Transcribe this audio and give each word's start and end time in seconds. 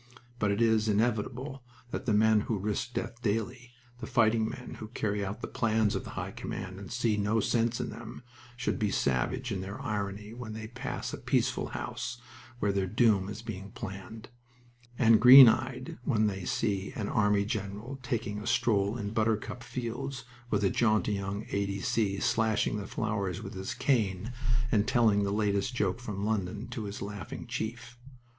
But 0.39 0.49
it 0.49 0.63
is 0.63 0.87
inevitable 0.89 1.61
that 1.91 2.07
the 2.07 2.13
men 2.15 2.39
who 2.39 2.57
risk 2.57 2.95
death 2.95 3.21
daily, 3.21 3.73
the 3.99 4.07
fighting 4.07 4.49
men 4.49 4.77
who 4.79 4.87
carry 4.87 5.23
out 5.23 5.41
the 5.41 5.47
plans 5.47 5.93
of 5.93 6.05
the 6.05 6.09
High 6.17 6.31
Command 6.31 6.79
and 6.79 6.91
see 6.91 7.17
no 7.17 7.39
sense 7.39 7.79
in 7.79 7.91
them, 7.91 8.23
should 8.57 8.79
be 8.79 8.89
savage 8.89 9.51
in 9.51 9.61
their 9.61 9.79
irony 9.79 10.33
when 10.33 10.53
they 10.53 10.65
pass 10.69 11.13
a 11.13 11.19
peaceful 11.19 11.67
house 11.67 12.19
where 12.57 12.71
their 12.71 12.87
doom 12.87 13.29
is 13.29 13.43
being 13.43 13.69
planned, 13.73 14.29
and 14.97 15.21
green 15.21 15.47
eyed 15.47 15.99
when 16.03 16.25
they 16.25 16.45
see 16.45 16.91
an 16.95 17.07
army 17.07 17.45
general 17.45 17.99
taking 18.01 18.39
a 18.39 18.47
stroll 18.47 18.97
in 18.97 19.11
buttercup 19.13 19.61
fields, 19.61 20.23
with 20.49 20.63
a 20.63 20.71
jaunty 20.71 21.13
young 21.13 21.45
A.D.C. 21.51 22.21
slashing 22.21 22.77
the 22.77 22.87
flowers 22.87 23.43
with 23.43 23.53
his 23.53 23.75
cane 23.75 24.33
and 24.71 24.87
telling 24.87 25.21
the 25.21 25.31
latest 25.31 25.75
joke 25.75 25.99
from 25.99 26.25
London 26.25 26.67
to 26.69 26.85
his 26.85 27.03
laughing 27.03 27.45
chief. 27.45 27.99